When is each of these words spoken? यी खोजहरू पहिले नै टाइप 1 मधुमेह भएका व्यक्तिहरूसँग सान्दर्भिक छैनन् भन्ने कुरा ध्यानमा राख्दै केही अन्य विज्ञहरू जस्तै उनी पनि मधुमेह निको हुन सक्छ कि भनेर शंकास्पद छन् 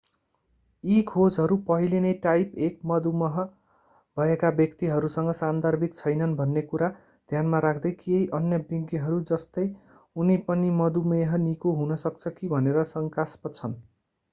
यी 0.83 1.01
खोजहरू 1.09 1.57
पहिले 1.65 1.97
नै 2.05 2.13
टाइप 2.23 2.55
1 2.67 2.79
मधुमेह 2.91 3.37
भएका 4.17 4.51
व्यक्तिहरूसँग 4.61 5.29
सान्दर्भिक 5.41 5.99
छैनन् 5.99 6.33
भन्ने 6.41 6.65
कुरा 6.73 6.89
ध्यानमा 7.29 7.61
राख्दै 7.67 7.93
केही 8.01 8.23
अन्य 8.39 8.61
विज्ञहरू 8.67 9.21
जस्तै 9.29 9.69
उनी 10.15 10.41
पनि 10.51 10.75
मधुमेह 10.81 11.41
निको 11.47 11.79
हुन 11.79 12.01
सक्छ 12.01 12.37
कि 12.39 12.51
भनेर 12.51 12.85
शंकास्पद 12.89 13.59
छन् 13.61 13.81